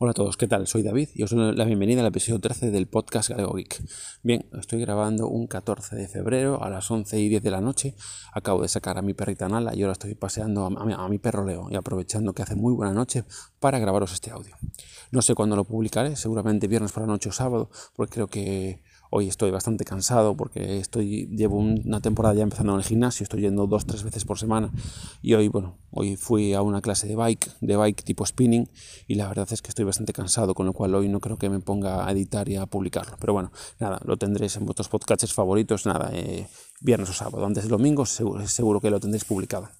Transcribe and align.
Hola 0.00 0.12
a 0.12 0.14
todos, 0.14 0.36
¿qué 0.36 0.46
tal? 0.46 0.68
Soy 0.68 0.84
David 0.84 1.08
y 1.14 1.24
os 1.24 1.30
doy 1.32 1.56
la 1.56 1.64
bienvenida 1.64 2.02
al 2.02 2.06
episodio 2.06 2.38
13 2.38 2.70
del 2.70 2.86
podcast 2.86 3.30
Galego 3.30 3.54
Geek. 3.54 3.82
Bien, 4.22 4.48
estoy 4.56 4.80
grabando 4.80 5.26
un 5.26 5.48
14 5.48 5.96
de 5.96 6.06
febrero 6.06 6.62
a 6.62 6.70
las 6.70 6.88
11 6.88 7.18
y 7.18 7.28
10 7.28 7.42
de 7.42 7.50
la 7.50 7.60
noche. 7.60 7.96
Acabo 8.32 8.62
de 8.62 8.68
sacar 8.68 8.96
a 8.96 9.02
mi 9.02 9.14
perrita 9.14 9.48
Nala 9.48 9.74
y 9.74 9.82
ahora 9.82 9.94
estoy 9.94 10.14
paseando 10.14 10.66
a 10.66 11.08
mi, 11.08 11.18
perro 11.18 11.44
Leo 11.44 11.66
y 11.68 11.74
aprovechando 11.74 12.32
que 12.32 12.42
hace 12.42 12.54
muy 12.54 12.74
buena 12.74 12.92
noche 12.92 13.24
para 13.58 13.80
grabaros 13.80 14.12
este 14.12 14.30
audio. 14.30 14.54
No 15.10 15.20
sé 15.20 15.34
cuándo 15.34 15.56
lo 15.56 15.64
publicaré, 15.64 16.14
seguramente 16.14 16.68
viernes 16.68 16.92
por 16.92 17.02
la 17.02 17.08
noche 17.08 17.30
o 17.30 17.32
sábado, 17.32 17.68
porque 17.96 18.14
creo 18.14 18.28
que 18.28 18.82
Hoy 19.10 19.28
estoy 19.28 19.50
bastante 19.50 19.84
cansado 19.84 20.36
porque 20.36 20.78
estoy, 20.78 21.28
llevo 21.28 21.56
una 21.58 22.00
temporada 22.00 22.34
ya 22.34 22.42
empezando 22.42 22.72
en 22.72 22.78
el 22.78 22.84
gimnasio, 22.84 23.24
estoy 23.24 23.40
yendo 23.40 23.66
dos, 23.66 23.86
tres 23.86 24.02
veces 24.02 24.24
por 24.24 24.38
semana 24.38 24.70
y 25.22 25.34
hoy, 25.34 25.48
bueno, 25.48 25.78
hoy 25.90 26.16
fui 26.16 26.52
a 26.52 26.60
una 26.60 26.82
clase 26.82 27.06
de 27.06 27.16
bike, 27.16 27.50
de 27.60 27.76
bike 27.76 28.02
tipo 28.02 28.26
spinning 28.26 28.68
y 29.06 29.14
la 29.14 29.26
verdad 29.28 29.48
es 29.50 29.62
que 29.62 29.68
estoy 29.68 29.86
bastante 29.86 30.12
cansado, 30.12 30.54
con 30.54 30.66
lo 30.66 30.74
cual 30.74 30.94
hoy 30.94 31.08
no 31.08 31.20
creo 31.20 31.38
que 31.38 31.48
me 31.48 31.60
ponga 31.60 32.06
a 32.06 32.12
editar 32.12 32.48
y 32.48 32.56
a 32.56 32.66
publicarlo. 32.66 33.16
Pero 33.18 33.32
bueno, 33.32 33.50
nada, 33.80 33.98
lo 34.04 34.16
tendréis 34.18 34.56
en 34.56 34.66
vuestros 34.66 34.88
podcasts 34.88 35.32
favoritos, 35.32 35.86
nada, 35.86 36.10
eh, 36.12 36.46
viernes 36.80 37.08
o 37.08 37.14
sábado. 37.14 37.46
Antes 37.46 37.64
del 37.64 37.70
domingo 37.70 38.04
seguro, 38.04 38.46
seguro 38.46 38.80
que 38.80 38.90
lo 38.90 39.00
tendréis 39.00 39.24
publicado. 39.24 39.70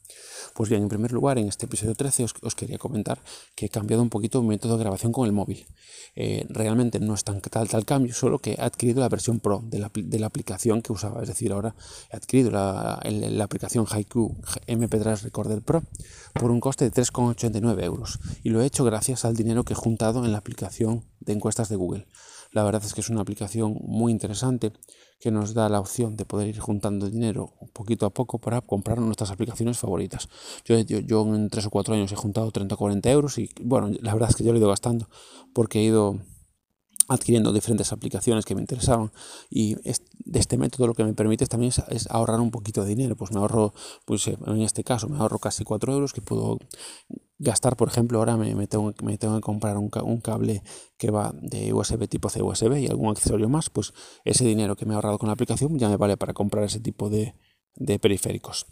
Pues 0.58 0.70
bien, 0.70 0.82
en 0.82 0.88
primer 0.88 1.12
lugar, 1.12 1.38
en 1.38 1.46
este 1.46 1.66
episodio 1.66 1.94
13 1.94 2.24
os, 2.24 2.54
quería 2.56 2.78
comentar 2.78 3.22
que 3.54 3.66
he 3.66 3.68
cambiado 3.68 4.02
un 4.02 4.10
poquito 4.10 4.42
mi 4.42 4.48
método 4.48 4.76
de 4.76 4.80
grabación 4.82 5.12
con 5.12 5.24
el 5.24 5.32
móvil. 5.32 5.68
Eh, 6.16 6.46
realmente 6.48 6.98
no 6.98 7.14
es 7.14 7.22
tan 7.22 7.40
tal, 7.40 7.68
tal 7.68 7.84
cambio, 7.84 8.12
solo 8.12 8.40
que 8.40 8.54
he 8.54 8.60
adquirido 8.60 8.98
la 8.98 9.08
versión 9.08 9.38
Pro 9.38 9.62
de 9.64 9.78
la, 9.78 9.88
de 9.94 10.18
la 10.18 10.26
aplicación 10.26 10.82
que 10.82 10.92
usaba. 10.92 11.22
Es 11.22 11.28
decir, 11.28 11.52
ahora 11.52 11.76
he 12.10 12.16
adquirido 12.16 12.50
la, 12.50 13.00
la 13.04 13.44
aplicación 13.44 13.86
Haiku 13.88 14.34
MP3 14.66 15.22
Recorder 15.22 15.62
Pro 15.62 15.84
por 16.32 16.50
un 16.50 16.58
coste 16.58 16.90
de 16.90 16.90
3,89 16.90 17.84
euros. 17.84 18.18
Y 18.42 18.50
lo 18.50 18.60
he 18.60 18.66
hecho 18.66 18.82
gracias 18.82 19.24
al 19.24 19.36
dinero 19.36 19.62
que 19.62 19.74
he 19.74 19.76
juntado 19.76 20.24
en 20.24 20.32
la 20.32 20.38
aplicación 20.38 21.04
de 21.20 21.34
encuestas 21.34 21.68
de 21.68 21.76
Google. 21.76 22.08
La 22.50 22.64
verdad 22.64 22.82
es 22.84 22.94
que 22.94 23.00
es 23.00 23.10
una 23.10 23.20
aplicación 23.20 23.78
muy 23.82 24.10
interesante 24.10 24.72
que 25.18 25.30
nos 25.30 25.54
da 25.54 25.68
la 25.68 25.80
opción 25.80 26.16
de 26.16 26.24
poder 26.24 26.48
ir 26.48 26.60
juntando 26.60 27.10
dinero 27.10 27.54
poquito 27.72 28.06
a 28.06 28.10
poco 28.10 28.38
para 28.38 28.60
comprar 28.60 28.98
nuestras 29.00 29.30
aplicaciones 29.30 29.78
favoritas. 29.78 30.28
Yo, 30.64 30.78
yo, 30.78 31.34
en 31.34 31.48
3 31.48 31.66
o 31.66 31.70
4 31.70 31.94
años 31.94 32.12
he 32.12 32.16
juntado 32.16 32.50
30 32.50 32.74
o 32.74 32.78
40 32.78 33.10
euros 33.10 33.38
y 33.38 33.50
bueno, 33.62 33.90
la 34.00 34.12
verdad 34.12 34.30
es 34.30 34.36
que 34.36 34.44
yo 34.44 34.52
lo 34.52 34.58
he 34.58 34.60
ido 34.60 34.68
gastando 34.68 35.08
porque 35.52 35.80
he 35.80 35.84
ido 35.84 36.18
adquiriendo 37.08 37.52
diferentes 37.52 37.90
aplicaciones 37.92 38.44
que 38.44 38.54
me 38.54 38.60
interesaban 38.60 39.10
y 39.48 39.76
de 39.76 40.38
este 40.38 40.58
método 40.58 40.88
lo 40.88 40.94
que 40.94 41.04
me 41.04 41.14
permite 41.14 41.46
también 41.46 41.72
es, 41.88 42.06
ahorrar 42.10 42.40
un 42.40 42.50
poquito 42.50 42.82
de 42.82 42.88
dinero 42.88 43.16
pues 43.16 43.32
me 43.32 43.38
ahorro 43.38 43.72
pues 44.04 44.28
en 44.28 44.60
este 44.60 44.84
caso 44.84 45.08
me 45.08 45.16
ahorro 45.16 45.38
casi 45.38 45.64
4 45.64 45.94
euros 45.94 46.12
que 46.12 46.20
puedo 46.20 46.58
gastar, 47.38 47.76
por 47.76 47.88
ejemplo, 47.88 48.18
ahora 48.18 48.36
me, 48.36 48.66
tengo, 48.66 48.92
me 49.02 49.16
tengo, 49.18 49.36
que 49.36 49.40
comprar 49.40 49.76
un, 49.76 49.90
un, 50.02 50.20
cable 50.20 50.62
que 50.96 51.10
va 51.10 51.32
de 51.34 51.72
USB 51.72 52.08
tipo 52.08 52.28
C 52.28 52.42
USB 52.42 52.78
y 52.78 52.86
algún 52.88 53.10
accesorio 53.10 53.48
más, 53.48 53.70
pues 53.70 53.94
ese 54.24 54.44
dinero 54.44 54.76
que 54.76 54.86
me 54.86 54.92
he 54.92 54.96
ahorrado 54.96 55.18
con 55.18 55.28
la 55.28 55.34
aplicación 55.34 55.78
ya 55.78 55.88
me 55.88 55.96
vale 55.96 56.16
para 56.16 56.34
comprar 56.34 56.64
ese 56.64 56.80
tipo 56.80 57.08
de, 57.08 57.34
de 57.76 57.98
periféricos. 57.98 58.66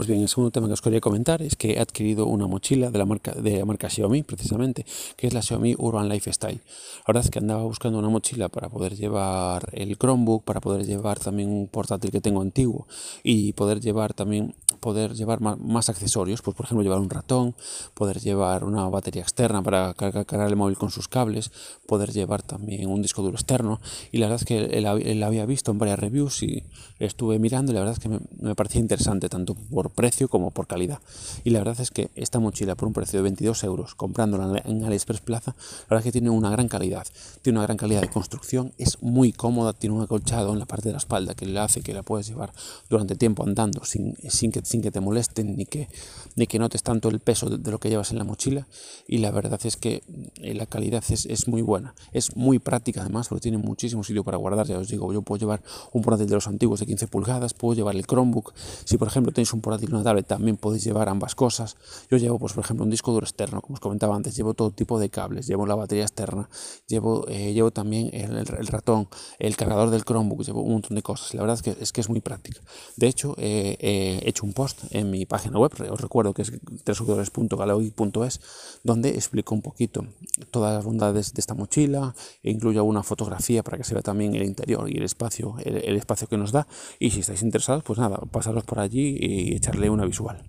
Pues 0.00 0.08
bien, 0.08 0.22
el 0.22 0.30
segundo 0.30 0.50
tema 0.50 0.66
que 0.66 0.72
os 0.72 0.80
quería 0.80 1.02
comentar 1.02 1.42
es 1.42 1.56
que 1.56 1.72
he 1.72 1.78
adquirido 1.78 2.24
una 2.24 2.46
mochila 2.46 2.90
de 2.90 2.96
la 2.96 3.04
marca, 3.04 3.32
de 3.32 3.58
la 3.58 3.66
marca 3.66 3.90
Xiaomi, 3.90 4.22
precisamente, 4.22 4.86
que 5.14 5.26
es 5.26 5.34
la 5.34 5.42
Xiaomi 5.42 5.74
Urban 5.76 6.08
Lifestyle. 6.08 6.62
La 7.00 7.04
verdad 7.08 7.24
es 7.26 7.30
que 7.30 7.38
andaba 7.38 7.64
buscando 7.64 7.98
una 7.98 8.08
mochila 8.08 8.48
para 8.48 8.70
poder 8.70 8.96
llevar 8.96 9.68
el 9.72 9.98
Chromebook, 9.98 10.42
para 10.44 10.62
poder 10.62 10.86
llevar 10.86 11.18
también 11.18 11.50
un 11.50 11.68
portátil 11.68 12.10
que 12.10 12.22
tengo 12.22 12.40
antiguo 12.40 12.86
y 13.22 13.52
poder 13.52 13.82
llevar 13.82 14.14
también 14.14 14.54
poder 14.80 15.12
llevar 15.14 15.40
más, 15.40 15.88
accesorios, 15.88 16.42
pues 16.42 16.56
por 16.56 16.66
ejemplo 16.66 16.82
llevar 16.82 16.98
un 16.98 17.10
ratón, 17.10 17.54
poder 17.94 18.18
llevar 18.20 18.64
una 18.64 18.88
batería 18.88 19.22
externa 19.22 19.62
para 19.62 19.94
cargar, 19.94 20.48
el 20.48 20.56
móvil 20.56 20.76
con 20.76 20.90
sus 20.90 21.06
cables, 21.06 21.52
poder 21.86 22.12
llevar 22.12 22.42
también 22.42 22.88
un 22.88 23.02
disco 23.02 23.22
duro 23.22 23.34
externo 23.34 23.80
y 24.10 24.18
la 24.18 24.26
verdad 24.26 24.40
es 24.40 24.46
que 24.46 24.78
él, 24.78 25.22
había 25.22 25.46
visto 25.46 25.70
en 25.70 25.78
varias 25.78 25.98
reviews 25.98 26.42
y 26.42 26.64
estuve 26.98 27.38
mirando 27.38 27.72
y 27.72 27.74
la 27.74 27.80
verdad 27.80 27.96
es 27.96 28.00
que 28.00 28.08
me, 28.08 28.20
me 28.40 28.54
parecía 28.54 28.80
interesante 28.80 29.28
tanto 29.28 29.54
por 29.54 29.89
precio 29.90 30.28
como 30.28 30.50
por 30.50 30.66
calidad 30.66 31.00
y 31.44 31.50
la 31.50 31.60
verdad 31.60 31.80
es 31.80 31.90
que 31.90 32.10
esta 32.14 32.38
mochila 32.38 32.74
por 32.74 32.88
un 32.88 32.94
precio 32.94 33.18
de 33.18 33.24
22 33.24 33.64
euros 33.64 33.94
comprándola 33.94 34.62
en 34.64 34.84
AliExpress 34.84 35.20
Plaza 35.20 35.54
la 35.56 35.84
verdad 35.90 35.98
es 36.00 36.04
que 36.04 36.12
tiene 36.12 36.30
una 36.30 36.50
gran 36.50 36.68
calidad 36.68 37.06
tiene 37.42 37.58
una 37.58 37.66
gran 37.66 37.76
calidad 37.76 38.00
de 38.00 38.08
construcción 38.08 38.72
es 38.78 39.02
muy 39.02 39.32
cómoda 39.32 39.72
tiene 39.72 39.96
un 39.96 40.02
acolchado 40.02 40.52
en 40.52 40.58
la 40.58 40.66
parte 40.66 40.88
de 40.88 40.92
la 40.92 40.98
espalda 40.98 41.34
que 41.34 41.46
le 41.46 41.58
hace 41.58 41.82
que 41.82 41.92
la 41.94 42.02
puedes 42.02 42.26
llevar 42.26 42.52
durante 42.88 43.16
tiempo 43.16 43.44
andando 43.44 43.84
sin, 43.84 44.16
sin 44.28 44.52
que 44.52 44.60
sin 44.64 44.82
que 44.82 44.90
te 44.90 45.00
molesten 45.00 45.56
ni 45.56 45.66
que, 45.66 45.88
ni 46.36 46.46
que 46.46 46.58
notes 46.58 46.82
tanto 46.82 47.08
el 47.08 47.20
peso 47.20 47.48
de, 47.48 47.70
lo 47.70 47.78
que 47.78 47.88
llevas 47.88 48.10
en 48.10 48.18
la 48.18 48.24
mochila. 48.24 48.66
Y 49.06 49.18
la 49.18 49.30
verdad 49.30 49.60
es 49.64 49.76
que 49.76 50.02
eh, 50.40 50.54
la 50.54 50.66
calidad 50.66 51.02
es, 51.08 51.26
es, 51.26 51.48
muy 51.48 51.62
buena. 51.62 51.94
Es 52.12 52.36
muy 52.36 52.58
práctica 52.58 53.00
además 53.00 53.28
porque 53.28 53.42
tiene 53.42 53.58
muchísimo 53.58 54.04
sitio 54.04 54.24
para 54.24 54.36
guardar. 54.36 54.66
Ya 54.66 54.78
os 54.78 54.88
digo, 54.88 55.12
yo 55.12 55.22
puedo 55.22 55.40
llevar 55.40 55.62
un 55.92 56.02
portátil 56.02 56.28
de 56.28 56.34
los 56.34 56.46
antiguos 56.46 56.80
de 56.80 56.86
15 56.86 57.08
pulgadas, 57.08 57.54
puedo 57.54 57.74
llevar 57.74 57.96
el 57.96 58.06
Chromebook. 58.06 58.52
Si 58.84 58.96
por 58.96 59.08
ejemplo 59.08 59.32
tenéis 59.32 59.52
un 59.52 59.60
portátil 59.60 59.79
y 59.82 59.92
una 59.92 60.22
también 60.22 60.56
podéis 60.56 60.84
llevar 60.84 61.08
ambas 61.08 61.34
cosas. 61.34 61.76
Yo 62.10 62.16
llevo, 62.16 62.38
pues, 62.38 62.52
por 62.52 62.64
ejemplo, 62.64 62.84
un 62.84 62.90
disco 62.90 63.12
duro 63.12 63.24
externo, 63.24 63.60
como 63.60 63.74
os 63.74 63.80
comentaba 63.80 64.16
antes, 64.16 64.36
llevo 64.36 64.54
todo 64.54 64.70
tipo 64.70 64.98
de 64.98 65.08
cables, 65.08 65.46
llevo 65.46 65.66
la 65.66 65.74
batería 65.74 66.04
externa, 66.04 66.48
llevo, 66.86 67.26
eh, 67.28 67.52
llevo 67.52 67.70
también 67.70 68.10
el, 68.12 68.66
ratón, 68.66 69.08
el 69.38 69.56
cargador 69.56 69.90
del 69.90 70.04
Chromebook, 70.04 70.42
llevo 70.42 70.62
un 70.62 70.72
montón 70.72 70.94
de 70.96 71.02
cosas. 71.02 71.34
La 71.34 71.42
verdad 71.42 71.56
es 71.56 71.62
que 71.62 71.82
es, 71.82 71.92
que 71.92 72.00
es 72.00 72.08
muy 72.08 72.20
práctica. 72.20 72.60
De 72.96 73.06
hecho, 73.06 73.34
eh, 73.38 73.76
he 73.80 74.28
hecho 74.28 74.44
un 74.44 74.52
post 74.52 74.84
en 74.90 75.10
mi 75.10 75.26
página 75.26 75.58
web, 75.58 75.72
os 75.90 76.00
recuerdo 76.00 76.34
que 76.34 76.42
es 76.42 76.52
www.galeogeek.es, 76.52 78.40
donde 78.82 79.10
explico 79.10 79.54
un 79.54 79.62
poquito 79.62 80.06
todas 80.50 80.74
las 80.74 80.84
bondades 80.84 81.34
de 81.34 81.40
esta 81.40 81.54
mochila, 81.54 82.14
e 82.42 82.50
incluyo 82.50 82.84
una 82.84 83.02
fotografía 83.02 83.62
para 83.62 83.78
que 83.78 83.84
se 83.84 83.94
vea 83.94 84.02
también 84.02 84.34
el 84.34 84.42
interior 84.42 84.90
y 84.90 84.96
el 84.96 85.04
espacio, 85.04 85.56
el, 85.64 85.96
espacio 85.96 86.26
que 86.28 86.36
nos 86.36 86.52
da. 86.52 86.66
Y 86.98 87.10
si 87.10 87.20
estáis 87.20 87.42
interesados, 87.42 87.82
pues 87.82 87.98
nada, 87.98 88.18
pasaros 88.30 88.64
por 88.64 88.80
allí 88.80 89.16
y 89.18 89.60
una 89.90 90.04
visual. 90.04 90.42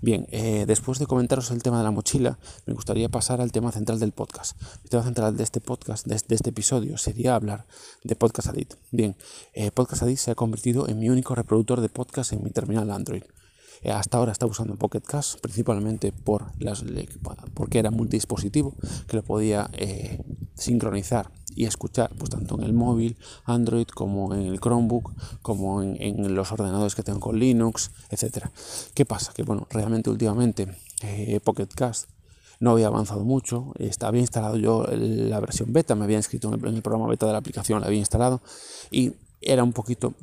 Bien, 0.00 0.26
eh, 0.30 0.64
después 0.66 0.98
de 0.98 1.06
comentaros 1.06 1.50
el 1.50 1.62
tema 1.62 1.78
de 1.78 1.84
la 1.84 1.90
mochila, 1.90 2.38
me 2.66 2.74
gustaría 2.74 3.08
pasar 3.08 3.40
al 3.40 3.50
tema 3.50 3.72
central 3.72 3.98
del 3.98 4.12
podcast. 4.12 4.60
El 4.84 4.90
tema 4.90 5.02
central 5.02 5.36
de 5.36 5.42
este 5.42 5.60
podcast, 5.60 6.06
de, 6.06 6.14
este 6.14 6.50
episodio, 6.50 6.98
sería 6.98 7.34
hablar 7.34 7.66
de 8.04 8.14
Podcast 8.14 8.48
Addict. 8.48 8.74
Bien, 8.92 9.16
eh, 9.54 9.70
Podcast 9.72 10.02
Addict 10.02 10.20
se 10.20 10.30
ha 10.30 10.34
convertido 10.34 10.88
en 10.88 10.98
mi 10.98 11.08
único 11.08 11.34
reproductor 11.34 11.80
de 11.80 11.88
podcast 11.88 12.32
en 12.32 12.44
mi 12.44 12.50
terminal 12.50 12.90
Android. 12.90 13.24
Eh, 13.82 13.90
hasta 13.90 14.18
ahora 14.18 14.32
estaba 14.32 14.52
usando 14.52 14.76
Pocket 14.76 15.00
Cast 15.00 15.40
principalmente 15.40 16.12
por 16.12 16.52
las, 16.60 16.84
porque 17.54 17.78
era 17.78 17.90
multidispositivo 17.90 18.74
que 19.06 19.16
lo 19.16 19.24
podía 19.24 19.70
sincronizar 20.54 21.30
y 21.54 21.64
escuchar 21.64 22.10
pues 22.18 22.30
tanto 22.30 22.56
en 22.56 22.62
el 22.62 22.72
móvil 22.72 23.16
Android 23.44 23.86
como 23.86 24.34
en 24.34 24.42
el 24.42 24.60
Chromebook 24.60 25.12
como 25.42 25.82
en, 25.82 26.34
los 26.34 26.52
ordenadores 26.52 26.94
que 26.94 27.02
tengo 27.02 27.20
con 27.20 27.38
Linux 27.38 27.90
etcétera 28.10 28.50
qué 28.94 29.04
pasa 29.04 29.32
que 29.34 29.42
bueno 29.42 29.66
realmente 29.70 30.10
últimamente 30.10 30.68
eh, 31.02 31.40
Pocket 31.42 31.68
Cast 31.74 32.08
no 32.60 32.72
había 32.72 32.88
avanzado 32.88 33.22
mucho, 33.24 33.72
había 34.00 34.20
instalado 34.20 34.56
yo 34.56 34.84
la 34.90 35.38
versión 35.38 35.72
beta, 35.72 35.94
me 35.94 36.02
había 36.02 36.16
inscrito 36.16 36.52
en 36.52 36.74
el, 36.74 36.82
programa 36.82 37.06
beta 37.06 37.24
de 37.24 37.30
la 37.30 37.38
aplicación, 37.38 37.80
la 37.80 37.86
había 37.86 38.00
instalado 38.00 38.40
y 38.90 39.12
era 39.40 39.62
un 39.62 39.72
poquito 39.72 40.14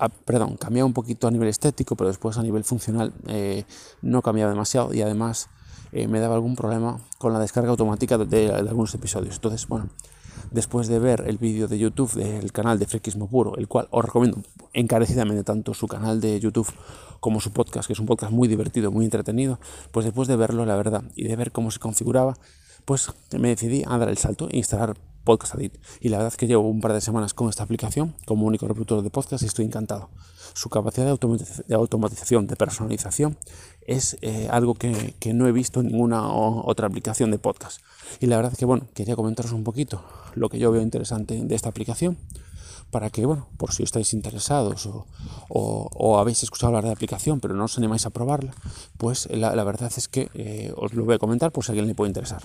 Ah, 0.00 0.08
perdón, 0.08 0.56
cambiaba 0.56 0.86
un 0.86 0.92
poquito 0.92 1.26
a 1.26 1.30
nivel 1.30 1.48
estético, 1.48 1.96
pero 1.96 2.06
después 2.08 2.38
a 2.38 2.42
nivel 2.42 2.62
funcional 2.62 3.12
eh, 3.26 3.64
no 4.00 4.22
cambiaba 4.22 4.52
demasiado 4.52 4.94
y 4.94 5.02
además 5.02 5.48
eh, 5.90 6.06
me 6.06 6.20
daba 6.20 6.36
algún 6.36 6.54
problema 6.54 7.00
con 7.18 7.32
la 7.32 7.40
descarga 7.40 7.70
automática 7.70 8.16
de, 8.16 8.52
algunos 8.52 8.94
episodios. 8.94 9.34
Entonces, 9.34 9.66
bueno, 9.66 9.88
después 10.50 10.88
de 10.88 10.98
ver 10.98 11.24
el 11.26 11.38
vídeo 11.38 11.68
de 11.68 11.78
YouTube 11.78 12.12
del 12.12 12.52
canal 12.52 12.78
de 12.78 12.86
Frequismo 12.86 13.28
Puro, 13.28 13.56
el 13.56 13.68
cual 13.68 13.88
os 13.90 14.04
recomiendo 14.04 14.42
encarecidamente 14.72 15.44
tanto 15.44 15.74
su 15.74 15.86
canal 15.86 16.20
de 16.20 16.38
YouTube 16.40 16.68
como 17.20 17.40
su 17.40 17.52
podcast, 17.52 17.86
que 17.86 17.92
es 17.92 17.98
un 17.98 18.06
podcast 18.06 18.32
muy 18.32 18.48
divertido, 18.48 18.90
muy 18.90 19.04
entretenido, 19.04 19.58
pues 19.90 20.04
después 20.04 20.28
de 20.28 20.36
verlo, 20.36 20.64
la 20.64 20.76
verdad, 20.76 21.04
y 21.16 21.24
de 21.24 21.36
ver 21.36 21.52
cómo 21.52 21.70
se 21.70 21.78
configuraba, 21.78 22.36
pues 22.84 23.12
me 23.38 23.48
decidí 23.48 23.82
a 23.86 23.98
dar 23.98 24.08
el 24.08 24.18
salto 24.18 24.48
e 24.50 24.56
instalar 24.56 24.96
Podcast 25.28 25.56
Addict. 25.56 25.76
Y 26.00 26.08
la 26.08 26.16
verdad 26.16 26.32
es 26.32 26.38
que 26.38 26.46
llevo 26.46 26.66
un 26.66 26.80
par 26.80 26.94
de 26.94 27.02
semanas 27.02 27.34
con 27.34 27.50
esta 27.50 27.62
aplicación 27.62 28.14
como 28.24 28.46
único 28.46 28.66
reproductor 28.66 29.02
de 29.02 29.10
podcast 29.10 29.42
y 29.42 29.46
estoy 29.46 29.66
encantado. 29.66 30.08
Su 30.54 30.70
capacidad 30.70 31.04
de, 31.04 31.74
automatización, 31.74 32.46
de 32.46 32.56
personalización, 32.56 33.36
es 33.86 34.16
eh, 34.22 34.48
algo 34.50 34.72
que, 34.72 35.14
no 35.34 35.46
he 35.46 35.52
visto 35.52 35.80
en 35.80 35.88
ninguna 35.88 36.32
otra 36.32 36.86
aplicación 36.86 37.30
de 37.30 37.38
podcast. 37.38 37.82
Y 38.20 38.26
la 38.26 38.36
verdad 38.36 38.52
es 38.52 38.58
que, 38.58 38.64
bueno, 38.64 38.86
quería 38.94 39.16
comentaros 39.16 39.52
un 39.52 39.64
poquito 39.64 40.02
lo 40.34 40.48
que 40.48 40.58
yo 40.58 40.72
veo 40.72 40.80
interesante 40.80 41.38
de 41.44 41.54
esta 41.54 41.68
aplicación 41.68 42.16
para 42.90 43.10
que, 43.10 43.26
bueno, 43.26 43.48
por 43.58 43.74
si 43.74 43.82
estáis 43.82 44.14
interesados 44.14 44.88
o, 45.50 46.18
habéis 46.18 46.42
escuchado 46.42 46.68
hablar 46.68 46.84
de 46.84 46.92
aplicación 46.92 47.38
pero 47.40 47.52
no 47.52 47.64
os 47.64 47.76
animáis 47.76 48.06
a 48.06 48.10
probarla, 48.10 48.54
pues 48.96 49.28
la, 49.30 49.62
verdad 49.62 49.92
es 49.94 50.08
que 50.08 50.30
eh, 50.32 50.72
os 50.74 50.94
lo 50.94 51.04
voy 51.04 51.16
a 51.16 51.18
comentar 51.18 51.52
por 51.52 51.64
si 51.64 51.70
a 51.70 51.72
alguien 51.72 51.86
le 51.86 51.94
puede 51.94 52.08
interesar. 52.08 52.42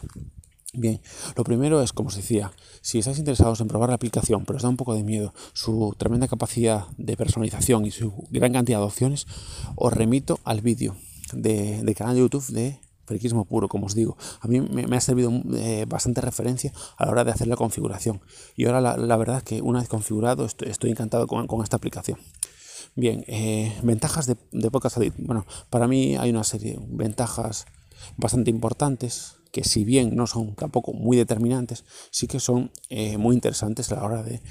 Bien, 0.75 0.99
lo 1.35 1.43
primero 1.43 1.83
es, 1.83 1.93
como 1.93 2.09
os 2.09 2.15
decía, 2.15 2.51
si 2.81 2.97
estáis 2.97 3.19
interesados 3.19 3.61
en 3.61 3.67
probar 3.67 3.89
la 3.89 3.95
aplicación, 3.95 4.43
pero 4.43 4.57
os 4.57 4.63
da 4.63 4.69
un 4.69 4.77
poco 4.77 4.95
de 4.95 5.03
miedo 5.03 5.31
su 5.53 5.93
tremenda 5.99 6.27
capacidad 6.27 6.87
de 6.97 7.15
personalización 7.15 7.85
y 7.85 7.91
su 7.91 8.11
gran 8.31 8.53
cantidad 8.53 8.79
de 8.79 8.85
opciones, 8.85 9.27
os 9.75 9.93
remito 9.93 10.39
al 10.43 10.61
vídeo 10.61 10.95
de, 11.31 11.93
canal 11.95 12.15
de 12.15 12.21
YouTube 12.21 12.47
de 12.47 12.79
friquismo 13.05 13.45
puro, 13.45 13.67
como 13.67 13.85
os 13.85 13.93
digo. 13.93 14.17
A 14.41 14.47
mí 14.47 14.61
me, 14.61 14.97
ha 14.97 15.01
servido 15.01 15.31
eh, 15.53 15.85
bastante 15.87 16.21
referencia 16.21 16.73
a 16.97 17.05
la 17.05 17.11
hora 17.11 17.23
de 17.23 17.31
hacer 17.31 17.45
la 17.45 17.55
configuración. 17.55 18.21
Y 18.55 18.65
ahora 18.65 18.97
la, 18.97 19.17
verdad 19.17 19.37
es 19.37 19.43
que 19.43 19.61
una 19.61 19.79
vez 19.79 19.89
configurado 19.89 20.45
estoy, 20.45 20.89
encantado 20.89 21.27
con, 21.27 21.61
esta 21.61 21.77
aplicación. 21.77 22.17
Bien, 22.95 23.23
eh, 23.27 23.77
ventajas 23.83 24.25
de, 24.25 24.37
de 24.51 24.71
Podcast 24.71 24.97
Bueno, 25.19 25.45
para 25.69 25.87
mí 25.87 26.15
hay 26.15 26.31
una 26.31 26.43
serie 26.43 26.79
de 26.79 26.79
ventajas 26.87 27.67
bastante 28.17 28.49
importantes 28.49 29.35
que 29.53 29.63
si 29.63 29.85
bien 29.85 30.15
no 30.15 30.25
son 30.25 30.55
tampoco 30.55 30.93
muy 30.93 31.15
determinantes, 31.15 31.85
sí 32.09 32.25
que 32.25 32.39
son 32.39 32.71
eh, 32.89 33.19
muy 33.19 33.35
interesantes 33.35 33.91
a 33.91 33.95
la 33.97 34.03
hora 34.03 34.23
de, 34.23 34.41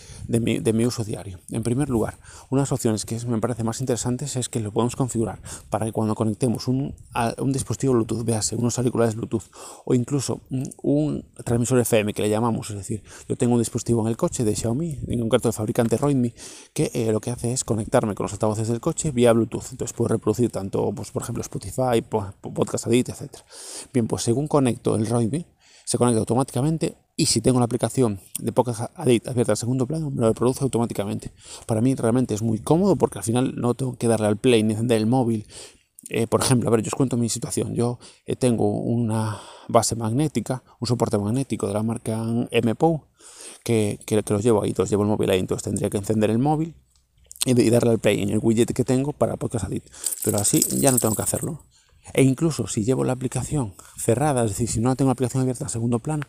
mi, 0.73 0.87
uso 0.87 1.03
diario. 1.03 1.41
En 1.51 1.65
primer 1.65 1.91
lugar, 1.91 2.19
una 2.51 2.61
de 2.61 2.63
las 2.63 2.73
opciones 2.73 3.05
que 3.05 3.19
me 3.27 3.41
parece 3.41 3.65
más 3.65 3.81
interesantes 3.81 4.37
es 4.37 4.49
que 4.49 4.61
lo 4.61 4.71
podemos 4.71 4.95
configurar 4.95 5.43
para 5.71 5.87
que 5.87 5.93
cuando 5.93 6.15
conectemos 6.15 6.69
un, 6.69 6.95
un 7.39 7.53
dispositivo 7.53 7.95
Bluetooth, 7.95 8.25
véase 8.25 8.55
unos 8.55 8.79
auriculares 8.79 9.17
Bluetooth 9.17 9.43
o 9.85 9.93
incluso 9.95 10.41
un, 10.83 11.25
transmisor 11.45 11.81
FM 11.81 12.15
que 12.15 12.23
le 12.23 12.31
llamamos, 12.31 12.71
es 12.71 12.77
decir, 12.77 13.03
yo 13.29 13.35
tengo 13.35 13.55
un 13.55 13.61
dispositivo 13.61 14.03
en 14.03 14.07
el 14.07 14.17
coche 14.17 14.45
de 14.45 14.55
Xiaomi, 14.55 15.01
en 15.09 15.19
concreto 15.19 15.49
del 15.49 15.55
fabricante 15.55 15.97
Roidme, 15.97 16.33
que 16.73 16.93
eh, 16.95 17.11
lo 17.11 17.21
que 17.21 17.33
hace 17.33 17.53
es 17.53 17.65
conectarme 17.65 18.15
con 18.15 18.25
los 18.25 18.33
altavoces 18.33 18.69
del 18.69 18.79
coche 18.79 19.11
vía 19.11 19.33
Bluetooth. 19.33 19.73
Entonces 19.73 19.93
puedo 19.93 20.09
reproducir 20.09 20.51
tanto, 20.51 20.93
pues, 20.95 21.11
por 21.11 21.23
ejemplo, 21.23 21.41
Spotify, 21.41 22.03
Podcast 22.03 22.87
Edit, 22.87 23.09
etc. 23.09 23.39
Bien, 23.93 24.07
pues 24.07 24.23
según 24.23 24.47
conecto 24.47 24.92
el 24.97 25.07
Roidme, 25.07 25.47
se 25.85 25.99
conecta 25.99 26.21
automáticamente 26.21 26.97
y 27.17 27.27
si 27.27 27.41
tengo 27.41 27.59
la 27.59 27.67
aplicación 27.67 28.21
de 28.39 28.53
Pocket 28.53 28.75
Edit 29.05 29.29
abierta 29.29 29.53
al 29.53 29.59
segundo 29.59 29.87
plano, 29.87 30.11
me 30.11 30.23
lo 30.23 30.29
reproduce 30.29 30.65
automáticamente. 30.65 31.33
Para 31.67 31.81
mí 31.81 31.95
realmente 31.95 32.35
es 32.35 32.43
muy 32.43 32.59
cómodo 32.59 32.97
porque 32.97 33.19
al 33.19 33.25
final 33.25 33.55
no 33.57 33.75
tengo 33.75 33.97
que 33.97 34.09
darle 34.09 34.27
al 34.27 34.39
play 34.39 34.63
ni 34.63 34.73
encender 34.73 34.99
el 34.99 35.07
móvil. 35.07 35.47
Eh, 36.09 36.27
por 36.27 36.41
ejemplo, 36.41 36.69
a 36.69 36.73
ver, 36.73 36.83
yo 36.83 36.89
os 36.89 36.95
cuento 36.95 37.17
mi 37.17 37.29
situación. 37.29 37.75
Yo 37.75 37.99
eh, 38.27 38.37
tengo 38.37 38.69
una 38.69 39.41
base 39.69 39.95
magnética, 39.95 40.65
un 40.81 40.89
soporte 40.89 41.19
magnético 41.19 41.67
de 41.67 41.75
la 41.75 41.83
marca 41.83 42.23
MPO, 42.23 43.09
que, 43.63 44.01
que, 44.05 44.23
los 44.29 44.43
llevo 44.43 44.63
ahí, 44.63 44.71
entonces 44.71 44.91
llevo 44.91 45.03
el 45.03 45.09
móvil 45.09 45.31
ahí, 45.31 45.39
entonces 45.39 45.63
tendría 45.63 45.91
que 45.91 45.99
encender 45.99 46.31
el 46.31 46.39
móvil 46.39 46.75
y, 47.45 47.71
darle 47.71 47.91
al 47.91 47.99
play 47.99 48.23
en 48.23 48.31
el 48.31 48.41
widget 48.43 48.73
que 48.73 48.85
tengo 48.85 49.13
para 49.13 49.37
Podcast 49.37 49.69
Edit. 49.69 49.85
Pero 50.25 50.39
así 50.39 50.61
ya 50.81 50.91
no 50.91 50.99
tengo 50.99 51.15
que 51.15 51.23
hacerlo. 51.23 51.63
E 52.13 52.23
incluso 52.23 52.67
si 52.67 52.85
llevo 52.85 53.05
la 53.05 53.13
aplicación 53.13 53.75
cerrada, 53.97 54.45
es 54.45 54.51
decir, 54.51 54.69
si 54.69 54.81
no 54.81 54.97
tengo 54.97 55.09
la 55.09 55.13
aplicación 55.13 55.43
abierta 55.43 55.65
en 55.65 55.71
segundo 55.71 55.99
plano, 55.99 56.27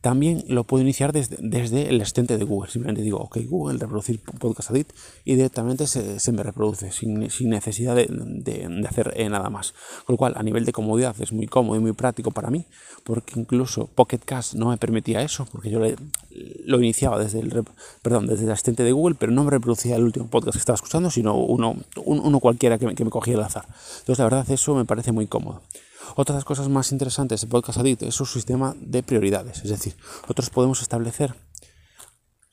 también 0.00 0.44
lo 0.46 0.64
puedo 0.64 0.82
iniciar 0.82 1.12
desde, 1.12 1.88
el 1.88 2.00
asistente 2.00 2.38
de 2.38 2.44
Google. 2.44 2.70
Simplemente 2.70 3.02
digo, 3.02 3.18
ok, 3.18 3.38
Google, 3.48 3.78
reproducir 3.78 4.20
podcast 4.20 4.70
edit 4.70 4.92
y 5.24 5.34
directamente 5.34 5.86
se, 5.86 6.32
me 6.32 6.42
reproduce 6.42 6.92
sin, 6.92 7.18
necesidad 7.50 7.96
de, 7.96 8.86
hacer 8.88 9.12
eh, 9.16 9.28
nada 9.28 9.50
más. 9.50 9.74
Con 10.06 10.14
lo 10.14 10.16
cual, 10.16 10.34
a 10.36 10.42
nivel 10.42 10.64
de 10.64 10.72
comodidad 10.72 11.16
es 11.20 11.32
muy 11.32 11.46
cómodo 11.46 11.76
y 11.76 11.80
muy 11.80 11.92
práctico 11.92 12.30
para 12.30 12.50
mí, 12.50 12.66
porque 13.02 13.40
incluso 13.40 13.88
Pocket 13.88 14.20
Cast 14.24 14.54
no 14.54 14.68
me 14.68 14.76
permitía 14.76 15.22
eso, 15.22 15.48
porque 15.50 15.70
yo 15.70 15.80
lo 15.80 16.78
iniciaba 16.78 17.18
desde 17.18 17.40
el, 17.40 17.64
perdón, 18.02 18.26
desde 18.26 18.44
el 18.44 18.52
asistente 18.52 18.84
de 18.84 18.92
Google, 18.92 19.16
pero 19.18 19.32
no 19.32 19.42
me 19.42 19.50
reproducía 19.50 19.96
el 19.96 20.04
último 20.04 20.28
podcast 20.28 20.54
que 20.54 20.60
estaba 20.60 20.76
escuchando, 20.76 21.10
sino 21.10 21.36
uno, 21.36 21.76
uno 22.04 22.40
cualquiera 22.40 22.78
que 22.78 22.86
me, 22.86 22.94
que 22.94 23.04
me 23.04 23.10
cogía 23.10 23.34
al 23.34 23.42
azar. 23.42 23.64
Entonces, 23.66 24.18
la 24.18 24.24
verdad, 24.24 24.50
eso 24.50 24.76
me 24.76 24.84
parece 24.84 25.10
muy 25.10 25.26
cómodo. 25.26 25.62
Otra 26.16 26.34
de 26.34 26.38
las 26.38 26.44
cosas 26.44 26.68
más 26.68 26.92
interesantes 26.92 27.40
de 27.40 27.46
Podcast 27.46 27.78
Addict 27.78 28.02
es 28.02 28.14
su 28.14 28.26
sistema 28.26 28.74
de 28.80 29.02
prioridades, 29.02 29.62
es 29.64 29.70
decir, 29.70 29.96
nosotros 30.22 30.50
podemos 30.50 30.82
establecer 30.82 31.34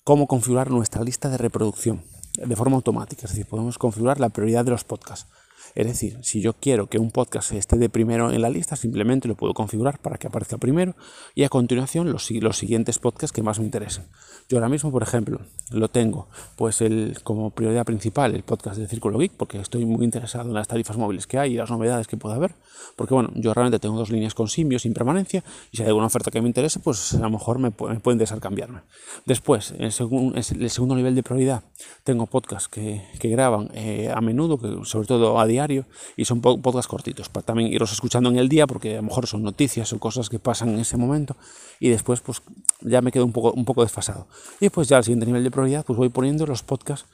cómo 0.04 0.28
configurar 0.28 0.70
nuestra 0.70 1.04
lista 1.04 1.30
de 1.30 1.38
reproducción 1.38 2.04
de 2.36 2.56
forma 2.56 2.76
automática, 2.76 3.24
es 3.26 3.32
decir, 3.32 3.48
podemos 3.48 3.78
configurar 3.78 4.20
la 4.20 4.30
prioridad 4.30 4.66
de 4.66 4.72
los 4.72 4.84
podcasts. 4.84 5.28
Es 5.76 5.88
decir, 5.88 6.18
si 6.22 6.42
yo 6.42 6.54
quiero 6.54 6.88
que 6.88 6.98
un 6.98 7.12
podcast 7.12 7.52
esté 7.52 7.78
de 7.78 7.90
primero 7.90 8.32
en 8.32 8.42
la 8.42 8.50
lista, 8.50 8.78
simplemente 8.78 9.28
lo 9.28 9.36
puedo 9.36 9.54
configurar 9.54 10.00
para 10.00 10.18
que 10.18 10.28
aparezca 10.28 10.58
primero 10.58 10.96
y 11.36 11.44
a 11.44 11.50
continuación 11.50 12.12
los, 12.12 12.32
los 12.32 12.58
siguientes 12.58 12.98
podcasts 12.98 13.34
que 13.34 13.44
más 13.44 13.60
me 13.60 13.66
interesen. 13.66 14.06
Yo 14.48 14.58
ahora 14.58 14.70
mismo, 14.70 14.92
por 14.92 15.04
ejemplo, 15.04 15.42
lo 15.72 15.90
tengo 15.90 16.28
pues 16.56 16.82
el, 16.82 17.18
como 17.24 17.50
prioridad 17.50 17.84
principal 17.84 18.36
el 18.36 18.44
podcast 18.44 18.78
de 18.78 18.88
Círculo 18.88 19.18
Geek 19.18 19.34
porque 19.34 19.60
estoy 19.60 19.86
muy 19.86 20.06
interesado 20.06 20.48
en 20.48 20.54
las 20.54 20.68
tarifas 20.68 20.98
móviles 20.98 21.28
que 21.28 21.40
hay 21.40 21.54
y 21.54 21.58
las 21.58 21.70
novedades 21.70 22.08
que 22.08 22.16
pueda 22.16 22.36
haber. 22.36 22.56
Porque 22.96 23.14
bueno, 23.14 23.32
yo 23.36 23.54
realmente 23.54 23.80
tengo 23.80 23.98
dos 23.98 24.12
líneas 24.12 24.34
con 24.34 24.48
Simio 24.48 24.80
sin 24.80 24.94
permanencia 24.94 25.44
y 25.72 25.78
si 25.78 25.84
hay 25.84 25.90
alguna 25.90 26.08
oferta 26.08 26.32
que 26.32 26.42
me 26.42 26.48
interese, 26.48 26.80
pues 26.80 27.16
a 27.16 27.20
lo 27.20 27.30
mejor 27.30 27.60
me, 27.60 27.72
pueden 27.72 28.00
interesar 28.06 28.40
cambiarme. 28.40 28.82
Después, 29.26 29.72
el, 29.78 29.86
el 29.86 30.70
segundo 30.70 30.96
nivel 30.96 31.16
de 31.16 31.24
prioridad, 31.24 31.64
tengo 32.04 32.28
podcasts 32.28 32.70
que, 32.70 33.04
que 33.20 33.30
graban 33.30 33.72
eh, 33.74 34.12
a 34.14 34.22
menudo, 34.22 34.58
que 34.60 34.86
sobre 34.86 35.08
todo 35.08 35.40
a 35.40 35.48
diario, 35.48 35.65
y 35.72 36.26
son 36.26 36.42
podcasts 36.42 36.88
cortitos, 36.88 37.30
para 37.30 37.46
también 37.46 37.72
irlos 37.72 37.92
escuchando 37.92 38.30
en 38.30 38.38
el 38.38 38.50
día, 38.50 38.68
porque 38.68 38.94
a 38.94 38.98
lo 38.98 39.04
mejor 39.04 39.28
son 39.28 39.44
noticias 39.44 39.92
o 39.94 40.00
cosas 40.00 40.30
que 40.30 40.40
pasan 40.40 40.70
en 40.70 40.80
ese 40.80 40.98
momento, 40.98 41.36
y 41.80 41.90
después 41.90 42.22
pues 42.22 42.42
ya 42.82 43.02
me 43.02 43.12
quedo 43.12 43.26
un 43.26 43.32
poco, 43.32 43.52
un 43.54 43.66
poco 43.66 43.84
desfasado. 43.84 44.28
Y 44.60 44.70
pues 44.70 44.88
ya 44.88 44.98
al 44.98 45.04
siguiente 45.04 45.26
nivel 45.26 45.44
de 45.44 45.52
prioridad, 45.52 45.86
pues 45.86 45.98
voy 45.98 46.10
poniendo 46.10 46.46
los 46.46 46.64
podcasts 46.64 47.08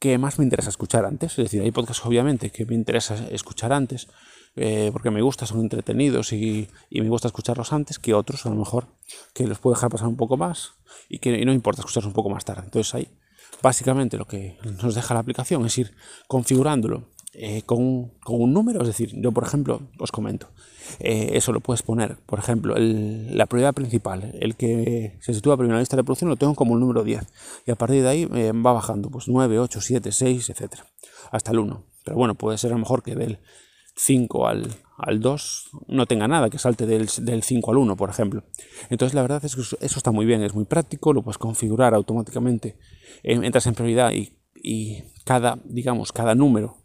que 0.00 0.16
más 0.16 0.38
me 0.38 0.44
interesa 0.44 0.70
escuchar 0.70 1.04
antes. 1.04 1.32
Es 1.32 1.44
decir, 1.44 1.62
hay 1.62 1.70
podcasts 1.70 2.04
obviamente 2.04 2.50
que 2.50 2.64
me 2.64 2.74
interesa 2.74 3.14
escuchar 3.30 3.72
antes, 3.72 4.08
eh, 4.56 4.88
porque 4.92 5.10
me 5.10 5.22
gusta, 5.22 5.46
son 5.46 5.60
entretenidos 5.60 6.32
y, 6.32 6.68
y, 6.88 7.00
me 7.02 7.08
gusta 7.08 7.28
escucharlos 7.28 7.72
antes 7.72 7.98
que 7.98 8.14
otros, 8.14 8.46
a 8.46 8.48
lo 8.48 8.56
mejor, 8.56 8.88
que 9.34 9.46
los 9.46 9.58
puedo 9.58 9.74
dejar 9.74 9.90
pasar 9.90 10.08
un 10.08 10.16
poco 10.16 10.36
más 10.36 10.72
y 11.08 11.18
que 11.18 11.38
y 11.38 11.44
no 11.44 11.52
importa 11.52 11.82
escucharlos 11.82 12.08
un 12.08 12.14
poco 12.14 12.30
más 12.30 12.44
tarde. 12.44 12.62
Entonces 12.64 12.94
ahí, 12.94 13.08
básicamente 13.62 14.16
lo 14.16 14.26
que 14.26 14.58
nos 14.82 14.94
deja 14.94 15.14
la 15.14 15.20
aplicación 15.20 15.64
es 15.66 15.78
ir 15.78 15.94
configurándolo 16.26 17.09
eh, 17.32 17.62
con, 17.62 18.08
con, 18.24 18.42
un 18.42 18.52
número, 18.52 18.82
es 18.82 18.88
decir, 18.88 19.12
yo 19.14 19.30
por 19.30 19.44
ejemplo 19.44 19.82
os 20.00 20.10
comento, 20.10 20.48
eh, 20.98 21.30
eso 21.34 21.52
lo 21.52 21.60
puedes 21.60 21.82
poner, 21.82 22.16
por 22.26 22.40
ejemplo, 22.40 22.74
la 22.76 23.46
prioridad 23.46 23.72
principal, 23.72 24.34
el 24.40 24.56
que 24.56 25.16
se 25.20 25.32
sitúa 25.32 25.56
primero 25.56 25.74
en 25.74 25.76
la 25.76 25.82
lista 25.82 25.96
de 25.96 26.02
producción 26.02 26.28
lo 26.28 26.34
tengo 26.34 26.56
como 26.56 26.74
el 26.74 26.80
número 26.80 27.04
10 27.04 27.24
y 27.66 27.70
a 27.70 27.76
partir 27.76 28.02
de 28.02 28.08
ahí 28.08 28.28
eh, 28.34 28.50
va 28.50 28.72
bajando, 28.72 29.10
pues 29.10 29.28
9, 29.28 29.60
8, 29.60 29.80
7, 29.80 30.10
6, 30.10 30.50
etcétera, 30.50 30.86
hasta 31.30 31.52
el 31.52 31.60
1. 31.60 31.84
Pero 32.04 32.16
bueno, 32.16 32.34
puede 32.34 32.58
ser 32.58 32.72
a 32.72 32.74
lo 32.74 32.80
mejor 32.80 33.04
que 33.04 33.14
del 33.14 33.38
5 33.94 34.48
al, 34.48 34.68
al 34.98 35.20
2 35.20 35.70
no 35.86 36.06
tenga 36.06 36.26
nada, 36.26 36.50
que 36.50 36.58
salte 36.58 36.84
del, 36.84 37.08
del 37.20 37.44
5 37.44 37.70
al 37.70 37.76
1, 37.76 37.96
por 37.96 38.10
ejemplo. 38.10 38.42
Entonces 38.88 39.14
la 39.14 39.22
verdad 39.22 39.44
es 39.44 39.54
que 39.54 39.60
eso 39.60 39.76
está 39.80 40.10
muy 40.10 40.26
bien, 40.26 40.42
es 40.42 40.54
muy 40.54 40.64
práctico, 40.64 41.12
lo 41.12 41.22
puedes 41.22 41.38
configurar 41.38 41.94
automáticamente, 41.94 42.76
entras 43.22 43.68
en 43.68 43.74
prioridad 43.74 44.10
y, 44.10 44.36
y 44.52 45.04
cada, 45.24 45.60
digamos, 45.64 46.10
cada 46.10 46.34
número 46.34 46.79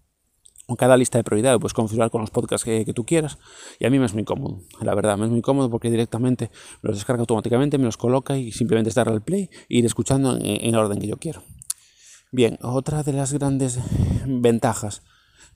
cada 0.76 0.98
lista 0.98 1.20
de 1.20 1.24
prioridad 1.24 1.60
puedes 1.60 1.74
configurar 1.74 2.10
con 2.10 2.22
los 2.22 2.32
podcasts 2.32 2.66
que, 2.66 2.92
tú 2.94 3.06
quieras 3.06 3.38
y 3.80 3.86
a 3.86 3.90
mí 3.90 4.00
me 4.00 4.06
es 4.06 4.14
muy 4.14 4.24
cómodo, 4.24 4.62
la 4.82 4.96
verdad, 4.96 5.18
me 5.18 5.26
es 5.26 5.32
muy 5.32 5.42
cómodo 5.42 5.70
porque 5.70 5.92
directamente 5.92 6.50
me 6.82 6.90
los 6.90 6.98
descarga 6.98 7.22
automáticamente, 7.22 7.78
me 7.78 7.86
los 7.86 7.98
coloca 7.98 8.38
y 8.38 8.52
simplemente 8.52 8.90
es 8.90 8.96
darle 8.96 9.14
al 9.14 9.22
play 9.22 9.50
e 9.70 9.78
ir 9.78 9.86
escuchando 9.86 10.38
en, 10.38 10.44
el 10.44 10.76
orden 10.76 11.00
que 11.00 11.08
yo 11.08 11.18
quiero. 11.18 11.44
Bien, 12.32 12.58
otra 12.62 13.04
de 13.04 13.14
las 13.14 13.32
grandes 13.34 13.80
ventajas 14.26 15.04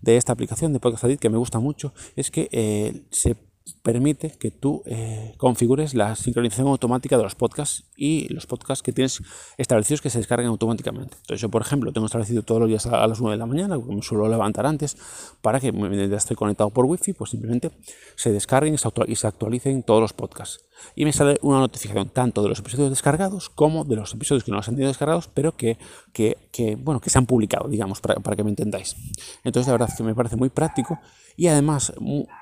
de 0.01 0.17
esta 0.17 0.33
aplicación 0.33 0.71
de 0.73 0.79
Podcast 0.79 1.05
Edit 1.05 1.19
que 1.19 1.29
me 1.29 1.37
gusta 1.37 1.59
mucho 1.59 1.93
es 2.15 2.29
que 2.29 2.47
eh, 2.51 3.05
se 3.09 3.48
permite 3.81 4.31
que 4.31 4.51
tú 4.51 4.83
eh, 4.85 5.33
configures 5.37 5.93
la 5.93 6.15
sincronización 6.15 6.67
automática 6.67 7.17
de 7.17 7.23
los 7.23 7.35
podcasts 7.35 7.83
y 7.95 8.31
los 8.33 8.45
podcasts 8.45 8.83
que 8.83 8.91
tienes 8.91 9.21
establecidos 9.57 10.01
que 10.01 10.09
se 10.09 10.17
descarguen 10.17 10.47
automáticamente. 10.47 11.17
Entonces 11.21 11.41
yo, 11.41 11.49
por 11.49 11.61
ejemplo, 11.61 11.91
tengo 11.91 12.05
establecido 12.05 12.43
todos 12.43 12.61
los 12.61 12.69
días 12.69 12.85
a, 12.85 13.05
las 13.07 13.19
9 13.19 13.35
de 13.35 13.39
la 13.39 13.45
mañana, 13.45 13.75
como 13.75 13.93
me 13.93 14.01
suelo 14.01 14.27
levantar 14.27 14.65
antes, 14.65 14.97
para 15.41 15.59
que 15.59 15.71
mientras 15.71 16.23
estoy 16.23 16.35
conectado 16.35 16.69
por 16.69 16.85
wifi, 16.85 17.13
pues 17.13 17.31
simplemente 17.31 17.71
se 18.15 18.31
descarguen 18.31 18.73
y 18.73 19.15
se 19.15 19.27
actualicen 19.27 19.83
todos 19.83 20.01
los 20.01 20.13
podcasts. 20.13 20.65
Y 20.95 21.05
me 21.05 21.11
sale 21.11 21.37
una 21.41 21.59
notificación 21.59 22.09
tanto 22.09 22.41
de 22.41 22.49
los 22.49 22.59
episodios 22.59 22.89
descargados 22.89 23.49
como 23.49 23.83
de 23.83 23.97
los 23.97 24.13
episodios 24.13 24.43
que 24.43 24.51
no 24.51 24.57
han 24.57 24.63
sido 24.63 24.87
descargados, 24.87 25.27
pero 25.27 25.55
que, 25.55 25.77
que, 26.13 26.37
que, 26.51 26.75
bueno, 26.75 27.01
que 27.01 27.09
se 27.09 27.17
han 27.17 27.25
publicado, 27.25 27.67
digamos, 27.67 27.99
para, 27.99 28.15
para 28.15 28.35
que 28.35 28.43
me 28.43 28.49
entendáis. 28.49 28.95
Entonces, 29.43 29.67
la 29.67 29.73
verdad 29.73 29.89
es 29.91 29.97
que 29.97 30.03
me 30.03 30.15
parece 30.15 30.37
muy 30.37 30.49
práctico 30.49 30.99
y 31.39 31.47
además, 31.47 31.93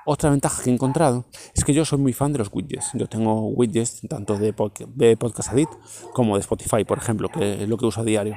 otra 0.06 0.28
ventaja 0.28 0.60
que 0.60 0.70
he 0.70 0.72
encontrado 0.72 1.24
es 1.54 1.62
que 1.62 1.72
yo 1.72 1.84
soy 1.84 2.00
muy 2.00 2.12
fan 2.12 2.32
de 2.32 2.40
los 2.40 2.48
widgets. 2.52 2.90
Yo 2.94 3.06
tengo 3.06 3.46
widgets 3.46 4.00
tanto 4.08 4.36
de, 4.36 4.52
de 4.96 5.16
Podcast 5.16 5.52
Edit 5.52 5.68
como 6.12 6.34
de 6.34 6.40
Spotify, 6.40 6.82
por 6.82 6.98
ejemplo, 6.98 7.28
que 7.28 7.62
es 7.62 7.68
lo 7.68 7.76
que 7.76 7.86
uso 7.86 8.00
a 8.00 8.04
diario. 8.04 8.34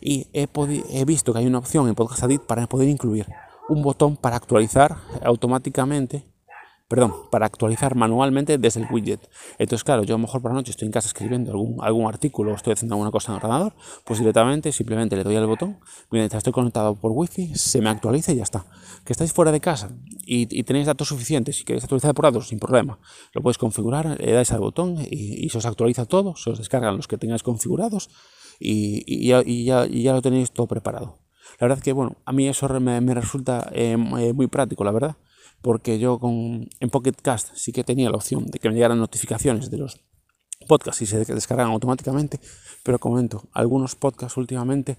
Y 0.00 0.28
he, 0.32 0.46
he 0.90 1.04
visto 1.04 1.32
que 1.32 1.40
hay 1.40 1.46
una 1.46 1.58
opción 1.58 1.88
en 1.88 1.96
Podcast 1.96 2.22
Edit 2.22 2.42
para 2.42 2.68
poder 2.68 2.88
incluir 2.88 3.26
un 3.68 3.82
botón 3.82 4.16
para 4.16 4.36
actualizar 4.36 4.96
automáticamente 5.24 6.24
perdón, 6.88 7.12
para 7.30 7.46
actualizar 7.46 7.96
manualmente 7.96 8.58
desde 8.58 8.80
el 8.80 8.86
widget. 8.90 9.28
Entonces, 9.58 9.82
claro, 9.82 10.04
yo 10.04 10.14
a 10.14 10.18
lo 10.18 10.22
mejor 10.22 10.40
por 10.40 10.52
la 10.52 10.56
noche 10.56 10.70
estoy 10.70 10.86
en 10.86 10.92
casa 10.92 11.08
escribiendo 11.08 11.50
algún, 11.50 11.78
algún 11.82 12.06
artículo 12.06 12.52
o 12.52 12.54
estoy 12.54 12.74
haciendo 12.74 12.94
alguna 12.94 13.10
cosa 13.10 13.32
en 13.32 13.38
el 13.38 13.44
ordenador, 13.44 13.74
pues 14.04 14.20
directamente 14.20 14.70
simplemente 14.70 15.16
le 15.16 15.24
doy 15.24 15.34
al 15.34 15.46
botón, 15.46 15.80
mientras 16.10 16.38
estoy 16.38 16.52
conectado 16.52 16.94
por 16.94 17.10
wifi, 17.12 17.54
se 17.56 17.80
me 17.80 17.90
actualiza 17.90 18.32
y 18.32 18.36
ya 18.36 18.44
está. 18.44 18.66
Que 19.04 19.12
estáis 19.12 19.32
fuera 19.32 19.50
de 19.50 19.60
casa 19.60 19.90
y, 20.24 20.46
tenéis 20.62 20.86
datos 20.86 21.08
suficientes 21.08 21.60
y 21.60 21.64
queréis 21.64 21.84
actualizar 21.84 22.14
por 22.14 22.24
datos, 22.24 22.48
sin 22.48 22.60
problema. 22.60 22.98
Lo 23.32 23.42
podéis 23.42 23.58
configurar, 23.58 24.20
le 24.20 24.32
dais 24.32 24.52
al 24.52 24.60
botón 24.60 24.98
y, 25.10 25.48
se 25.48 25.58
os 25.58 25.66
actualiza 25.66 26.06
todo, 26.06 26.36
se 26.36 26.50
os 26.50 26.58
descargan 26.58 26.96
los 26.96 27.08
que 27.08 27.18
tengáis 27.18 27.42
configurados 27.42 28.10
y, 28.60 29.26
ya, 29.26 29.42
ya, 29.44 30.12
lo 30.12 30.22
tenéis 30.22 30.52
todo 30.52 30.68
preparado. 30.68 31.18
La 31.58 31.68
verdad 31.68 31.82
que, 31.82 31.92
bueno, 31.92 32.16
a 32.24 32.32
mí 32.32 32.48
eso 32.48 32.68
me, 32.80 33.14
resulta 33.14 33.70
eh, 33.72 33.96
muy 33.96 34.46
práctico, 34.46 34.84
la 34.84 34.92
verdad 34.92 35.16
porque 35.66 35.98
yo 35.98 36.20
con, 36.20 36.68
en 36.78 36.90
Pocket 36.90 37.16
Cast 37.20 37.48
sí 37.56 37.72
que 37.72 37.82
tenía 37.82 38.08
la 38.08 38.18
opción 38.18 38.46
de 38.46 38.60
que 38.60 38.68
me 38.68 38.76
llegaran 38.76 39.00
notificaciones 39.00 39.68
de 39.68 39.78
los 39.78 40.00
podcasts 40.68 41.02
y 41.02 41.06
se 41.06 41.24
descargan 41.24 41.72
automáticamente, 41.72 42.38
pero 42.84 43.00
comento, 43.00 43.42
algunos 43.52 43.96
podcasts 43.96 44.36
últimamente 44.36 44.96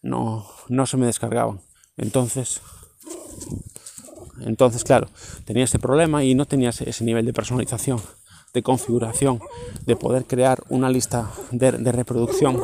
no, 0.00 0.46
no 0.70 0.86
se 0.86 0.96
me 0.96 1.04
descargaban. 1.04 1.60
Entonces, 1.98 2.62
entonces, 4.40 4.82
claro, 4.82 5.10
tenía 5.44 5.64
ese 5.64 5.78
problema 5.78 6.24
y 6.24 6.34
no 6.34 6.46
tenía 6.46 6.70
ese 6.70 7.04
nivel 7.04 7.26
de 7.26 7.34
personalización, 7.34 8.00
de 8.54 8.62
configuración, 8.62 9.40
de 9.84 9.94
poder 9.96 10.24
crear 10.24 10.64
una 10.70 10.88
lista 10.88 11.30
de, 11.50 11.70
reproducción 11.70 12.62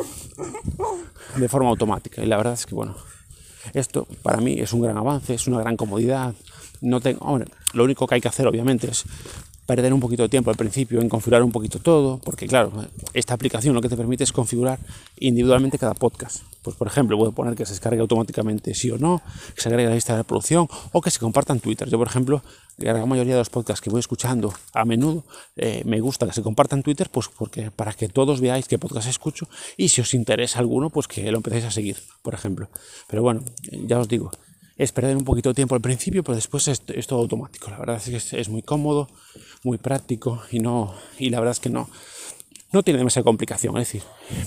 de 1.36 1.48
forma 1.50 1.68
automática. 1.68 2.22
Y 2.22 2.26
la 2.26 2.38
verdad 2.38 2.54
es 2.54 2.64
que, 2.64 2.74
bueno, 2.74 2.96
esto 3.74 4.08
para 4.22 4.38
mí 4.38 4.58
es 4.58 4.72
un 4.72 4.80
gran 4.80 4.96
avance, 4.96 5.34
es 5.34 5.46
una 5.46 5.60
gran 5.60 5.76
comodidad. 5.76 6.34
Lo 6.80 7.84
único 7.84 8.06
que 8.06 8.14
hay 8.14 8.20
que 8.20 8.28
hacer 8.28 8.46
obviamente 8.46 8.90
es 8.90 9.04
perder 9.68 9.92
un 9.92 10.00
poquito 10.00 10.22
de 10.22 10.30
tiempo 10.30 10.48
al 10.50 10.56
principio 10.56 10.98
en 11.02 11.10
configurar 11.10 11.42
un 11.42 11.52
poquito 11.52 11.78
todo, 11.78 12.18
porque 12.24 12.46
claro, 12.46 12.72
esta 13.12 13.34
aplicación 13.34 13.74
lo 13.74 13.82
que 13.82 13.90
te 13.90 13.98
permite 13.98 14.24
es 14.24 14.32
configurar 14.32 14.78
individualmente 15.18 15.76
cada 15.76 15.92
podcast. 15.92 16.40
Pues 16.62 16.74
por 16.74 16.86
ejemplo, 16.86 17.18
puedo 17.18 17.32
poner 17.32 17.54
que 17.54 17.66
se 17.66 17.72
descargue 17.72 18.00
automáticamente 18.00 18.74
sí 18.74 18.90
o 18.90 18.96
no, 18.96 19.20
que 19.54 19.60
se 19.60 19.68
agregue 19.68 19.88
a 19.88 19.90
la 19.90 19.94
lista 19.94 20.14
de 20.14 20.20
reproducción 20.20 20.66
o 20.92 21.02
que 21.02 21.10
se 21.10 21.18
comparta 21.18 21.52
en 21.52 21.60
Twitter. 21.60 21.86
Yo, 21.90 21.98
por 21.98 22.06
ejemplo, 22.06 22.42
la 22.78 22.94
gran 22.94 23.06
mayoría 23.06 23.34
de 23.34 23.40
los 23.40 23.50
podcasts 23.50 23.82
que 23.82 23.90
voy 23.90 24.00
escuchando 24.00 24.54
a 24.72 24.86
menudo, 24.86 25.24
eh, 25.56 25.82
me 25.84 26.00
gusta 26.00 26.24
que 26.26 26.32
se 26.32 26.42
compartan 26.42 26.78
en 26.78 26.84
Twitter, 26.84 27.10
pues 27.10 27.28
porque 27.28 27.70
para 27.70 27.92
que 27.92 28.08
todos 28.08 28.40
veáis 28.40 28.68
qué 28.68 28.78
podcast 28.78 29.06
escucho 29.06 29.48
y 29.76 29.90
si 29.90 30.00
os 30.00 30.14
interesa 30.14 30.60
alguno, 30.60 30.88
pues 30.88 31.06
que 31.08 31.30
lo 31.30 31.36
empecéis 31.36 31.66
a 31.66 31.70
seguir, 31.70 31.98
por 32.22 32.32
ejemplo. 32.32 32.70
Pero 33.06 33.22
bueno, 33.22 33.44
ya 33.86 33.98
os 33.98 34.08
digo, 34.08 34.30
es 34.78 34.92
perder 34.92 35.16
un 35.16 35.24
poquito 35.24 35.50
de 35.50 35.54
tiempo 35.54 35.74
al 35.74 35.80
principio, 35.80 36.22
pero 36.22 36.36
después 36.36 36.68
es, 36.68 36.80
todo 37.06 37.18
automático. 37.18 37.68
La 37.70 37.78
verdad 37.78 37.96
es 37.96 38.30
que 38.30 38.40
es, 38.40 38.48
muy 38.48 38.62
cómodo, 38.62 39.08
muy 39.64 39.76
práctico 39.76 40.40
y 40.50 40.60
no 40.60 40.94
y 41.18 41.30
la 41.30 41.40
verdad 41.40 41.52
es 41.52 41.60
que 41.60 41.68
no 41.68 41.88
no 42.70 42.82
tiene 42.82 42.98
demasiada 42.98 43.24
complicación, 43.24 43.78
es 43.78 43.88
decir, 43.88 44.02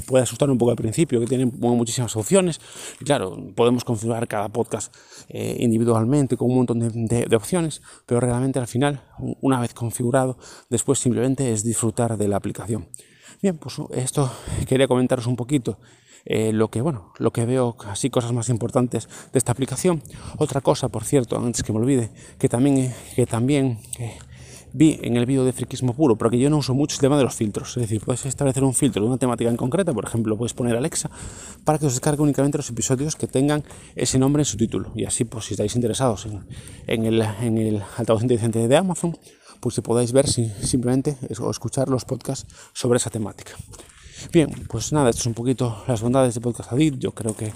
puede 0.06 0.24
asustar 0.24 0.50
un 0.52 0.58
poco 0.58 0.70
al 0.70 0.78
principio, 0.78 1.20
que 1.20 1.26
tiene 1.26 1.46
muchísimas 1.46 2.16
opciones. 2.16 2.62
Claro, 3.04 3.36
podemos 3.56 3.84
configurar 3.84 4.28
cada 4.28 4.48
podcast 4.50 4.96
eh, 5.28 5.58
individualmente 5.60 6.38
con 6.38 6.52
un 6.52 6.58
montón 6.58 7.08
de, 7.08 7.36
opciones, 7.36 7.82
pero 8.06 8.20
realmente 8.20 8.60
al 8.60 8.68
final, 8.68 9.02
una 9.42 9.60
vez 9.60 9.74
configurado, 9.74 10.38
después 10.70 11.00
simplemente 11.00 11.52
es 11.52 11.64
disfrutar 11.64 12.16
de 12.16 12.28
la 12.28 12.38
aplicación. 12.38 12.88
Bien, 13.42 13.58
pues 13.58 13.78
esto 13.94 14.32
quería 14.68 14.88
comentaros 14.88 15.26
un 15.26 15.36
poquito 15.36 15.80
eh, 16.26 16.54
lo 16.54 16.70
que 16.70 16.82
bueno, 16.82 17.14
lo 17.18 17.32
que 17.32 17.46
veo 17.46 17.76
así 17.88 18.10
cosas 18.10 18.34
más 18.34 18.50
importantes 18.50 19.10
de 19.32 19.38
esta 19.38 19.52
aplicación. 19.52 20.02
Otra 20.38 20.62
cosa, 20.62 20.90
por 20.90 21.04
cierto, 21.04 21.38
antes 21.38 21.64
que 21.64 21.74
me 21.74 21.80
olvide, 21.80 22.12
que 22.38 22.50
también 22.50 22.78
eh, 22.78 22.96
que 23.16 23.26
también 23.26 23.80
eh, 24.00 24.18
vi 24.74 25.00
en 25.02 25.18
el 25.18 25.26
vídeo 25.26 25.44
de 25.44 25.54
friquismo 25.54 25.94
puro, 25.94 26.18
porque 26.18 26.40
yo 26.40 26.50
no 26.50 26.58
uso 26.58 26.74
mucho 26.74 26.96
el 26.96 27.02
tema 27.02 27.18
de 27.18 27.24
los 27.24 27.36
filtros. 27.36 27.76
Es 27.78 27.84
decir, 27.84 28.02
puedes 28.02 28.26
establecer 28.26 28.64
un 28.64 28.74
filtro 28.74 29.02
de 29.02 29.08
una 29.08 29.18
temática 29.18 29.50
en 29.50 29.58
concreta, 29.58 29.94
por 29.94 30.06
ejemplo, 30.06 30.38
puedes 30.38 30.54
poner 30.54 30.76
Alexa 30.76 31.10
para 31.64 31.78
que 31.78 31.88
os 31.88 31.94
descargue 31.94 32.22
únicamente 32.22 32.58
los 32.58 32.70
episodios 32.70 33.16
que 33.16 33.28
tengan 33.28 33.64
ese 33.96 34.18
nombre 34.20 34.42
en 34.42 34.46
su 34.46 34.58
título. 34.58 34.92
Y 34.96 35.06
así, 35.06 35.26
pues 35.26 35.46
si 35.46 35.54
estáis 35.54 35.76
interesados 35.76 36.26
en, 36.26 36.46
en 36.88 37.06
el, 37.06 37.22
en 37.22 37.58
el 37.58 37.84
altavoz 37.98 38.22
inteligente 38.22 38.68
de 38.68 38.78
Amazon, 38.78 39.18
pues 39.60 39.76
si 39.76 39.82
podáis 39.82 40.12
ver 40.12 40.28
si, 40.28 40.50
simplemente 40.62 41.18
o 41.40 41.52
escuchar 41.52 41.90
los 41.90 42.06
podcasts 42.06 42.48
sobre 42.74 42.98
esa 42.98 43.10
temática. 43.10 43.54
Bien, 44.30 44.50
pues 44.70 44.94
nada, 44.94 45.10
esto 45.10 45.22
es 45.22 45.26
un 45.26 45.34
poquito 45.34 45.84
las 45.88 46.02
bondades 46.02 46.34
de 46.34 46.42
Podcast 46.42 46.72
Addict. 46.72 47.00
Yo 47.00 47.14
creo 47.14 47.36
que 47.36 47.52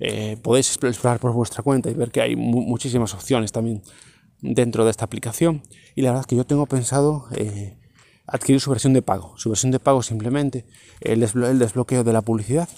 eh, 0.00 0.36
podéis 0.42 0.78
explorar 0.82 1.20
por 1.20 1.32
vuestra 1.32 1.62
cuenta 1.62 1.90
y 1.90 1.94
ver 1.94 2.10
que 2.10 2.22
hay 2.22 2.36
muchísimas 2.36 3.12
opciones 3.14 3.52
también 3.52 3.82
dentro 4.40 4.84
de 4.84 4.90
esta 4.90 5.04
aplicación. 5.04 5.62
Y 5.94 6.02
la 6.02 6.10
verdad 6.10 6.22
es 6.22 6.26
que 6.26 6.36
yo 6.36 6.46
tengo 6.46 6.66
pensado 6.66 7.26
eh, 7.32 7.78
adquirir 8.26 8.60
su 8.60 8.70
versión 8.70 8.92
de 8.92 9.02
pago. 9.02 9.34
Su 9.36 9.50
versión 9.50 9.72
de 9.72 9.80
pago 9.80 10.02
simplemente 10.02 10.66
el, 11.00 11.22
el, 11.22 11.58
desbloqueo 11.58 12.04
de 12.04 12.12
la 12.12 12.22
publicidad. 12.22 12.68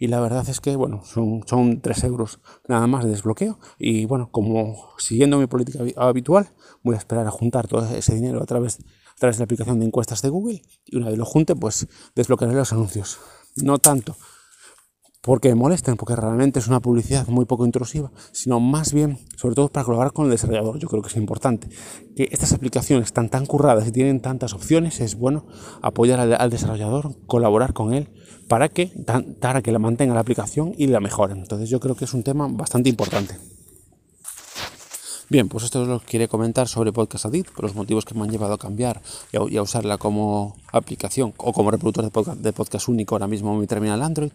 Y 0.00 0.06
la 0.06 0.20
verdad 0.20 0.48
es 0.48 0.60
que, 0.60 0.76
bueno, 0.76 1.02
son, 1.04 1.42
son 1.46 1.80
3 1.80 2.04
euros 2.04 2.40
nada 2.68 2.86
más 2.86 3.04
de 3.04 3.10
desbloqueo. 3.10 3.58
Y 3.78 4.06
bueno, 4.06 4.30
como 4.30 4.90
siguiendo 4.98 5.38
mi 5.38 5.46
política 5.46 5.80
habitual, 5.96 6.48
voy 6.82 6.94
a 6.94 6.98
esperar 6.98 7.26
a 7.26 7.30
juntar 7.30 7.68
todo 7.68 7.88
ese 7.94 8.14
dinero 8.14 8.42
a 8.42 8.46
través 8.46 8.78
a 9.18 9.20
través 9.20 9.36
de 9.36 9.40
la 9.40 9.44
aplicación 9.44 9.80
de 9.80 9.86
encuestas 9.86 10.22
de 10.22 10.28
Google 10.28 10.62
y 10.86 10.96
una 10.96 11.08
vez 11.08 11.18
lo 11.18 11.24
junte, 11.24 11.56
pues 11.56 11.88
desbloquearé 12.14 12.54
los 12.54 12.72
anuncios. 12.72 13.18
No 13.56 13.78
tanto 13.78 14.16
porque 15.20 15.48
me 15.48 15.56
molesten, 15.56 15.96
porque 15.96 16.14
realmente 16.14 16.60
es 16.60 16.68
una 16.68 16.80
publicidad 16.80 17.26
muy 17.26 17.44
poco 17.44 17.66
intrusiva, 17.66 18.12
sino 18.32 18.60
más 18.60 18.92
bien, 18.92 19.18
sobre 19.36 19.56
todo 19.56 19.68
para 19.68 19.84
colaborar 19.84 20.12
con 20.12 20.26
el 20.26 20.30
desarrollador. 20.30 20.78
Yo 20.78 20.88
creo 20.88 21.02
que 21.02 21.08
es 21.08 21.16
importante 21.16 21.68
que 22.14 22.28
estas 22.30 22.52
aplicaciones 22.52 23.06
están 23.06 23.28
tan 23.28 23.44
curradas 23.44 23.86
y 23.88 23.92
tienen 23.92 24.20
tantas 24.20 24.54
opciones, 24.54 25.00
es 25.00 25.16
bueno 25.16 25.46
apoyar 25.82 26.20
al, 26.20 26.50
desarrollador, 26.50 27.16
colaborar 27.26 27.72
con 27.72 27.94
él 27.94 28.08
para 28.48 28.68
que, 28.68 28.92
para 29.40 29.60
que 29.60 29.72
la 29.72 29.80
mantenga 29.80 30.14
la 30.14 30.20
aplicación 30.20 30.72
y 30.78 30.86
la 30.86 31.00
mejore. 31.00 31.34
Entonces 31.34 31.68
yo 31.68 31.80
creo 31.80 31.96
que 31.96 32.04
es 32.04 32.14
un 32.14 32.22
tema 32.22 32.46
bastante 32.48 32.88
importante. 32.88 33.34
Bien, 35.30 35.46
pues 35.50 35.64
esto 35.64 35.82
es 35.82 35.88
lo 35.88 36.00
que 36.00 36.06
quería 36.06 36.28
comentar 36.28 36.68
sobre 36.68 36.90
Podcast 36.90 37.26
Addict, 37.26 37.50
por 37.50 37.64
los 37.64 37.74
motivos 37.74 38.06
que 38.06 38.14
me 38.14 38.22
han 38.22 38.30
llevado 38.30 38.54
a 38.54 38.58
cambiar 38.58 39.02
y 39.30 39.56
a, 39.58 39.62
usarla 39.62 39.98
como 39.98 40.56
aplicación 40.72 41.34
o 41.36 41.52
como 41.52 41.70
reproductor 41.70 42.04
de 42.04 42.10
podcast, 42.10 42.40
de 42.40 42.52
podcast 42.52 42.88
único 42.88 43.14
ahora 43.14 43.26
mismo 43.26 43.56
mi 43.56 43.66
terminal 43.66 44.02
Android. 44.02 44.30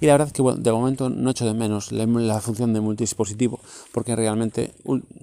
Y 0.00 0.06
la 0.06 0.12
verdad 0.12 0.28
es 0.28 0.32
que 0.32 0.42
de 0.42 0.72
momento 0.72 1.10
no 1.10 1.30
echo 1.30 1.44
de 1.44 1.54
menos 1.54 1.92
la, 1.92 2.40
función 2.40 2.72
de 2.72 2.80
multidispositivo, 2.80 3.60
porque 3.92 4.16
realmente 4.16 4.72